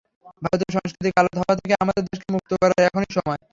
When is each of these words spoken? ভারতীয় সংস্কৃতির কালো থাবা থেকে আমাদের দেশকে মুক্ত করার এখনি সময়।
ভারতীয় 0.41 0.71
সংস্কৃতির 0.75 1.15
কালো 1.17 1.29
থাবা 1.33 1.53
থেকে 1.59 1.73
আমাদের 1.83 2.03
দেশকে 2.09 2.27
মুক্ত 2.35 2.51
করার 2.61 2.79
এখনি 2.87 3.07
সময়। 3.17 3.41